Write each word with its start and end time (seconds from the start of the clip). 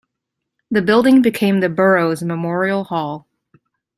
The 0.71 0.81
building 0.81 1.21
became 1.21 1.59
the 1.59 1.69
borough's 1.69 2.23
Memorial 2.23 2.85
Hall. 2.85 3.27